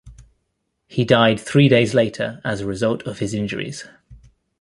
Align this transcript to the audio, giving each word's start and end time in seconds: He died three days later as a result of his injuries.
He 0.87 1.05
died 1.05 1.39
three 1.39 1.69
days 1.69 1.93
later 1.93 2.41
as 2.43 2.59
a 2.61 2.65
result 2.65 3.03
of 3.03 3.19
his 3.19 3.35
injuries. 3.35 3.85